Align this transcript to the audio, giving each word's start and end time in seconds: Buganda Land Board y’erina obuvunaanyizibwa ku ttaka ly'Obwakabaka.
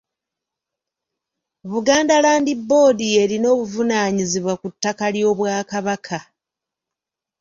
Buganda 1.71 2.15
Land 2.23 2.49
Board 2.67 2.99
y’erina 3.13 3.47
obuvunaanyizibwa 3.55 4.53
ku 4.61 4.67
ttaka 4.73 5.05
ly'Obwakabaka. 5.13 6.19